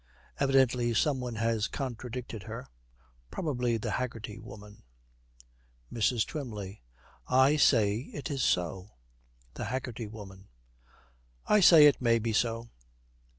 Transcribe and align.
Evidently 0.39 0.95
some 0.95 1.19
one 1.19 1.35
has 1.35 1.67
contradicted 1.67 2.41
her. 2.41 2.67
Probably 3.29 3.77
the 3.77 3.91
Haggerty 3.91 4.39
Woman. 4.39 4.81
MRS. 5.93 6.25
TWYMLEY. 6.25 6.81
'I 7.27 7.55
say 7.57 7.97
it 8.11 8.31
is 8.31 8.41
so.' 8.41 8.93
THE 9.53 9.65
HAGGERTY 9.65 10.07
WOMAN. 10.07 10.47
'I 11.45 11.59
say 11.59 11.85
it 11.85 12.01
may 12.01 12.17
be 12.17 12.33
so.' 12.33 12.71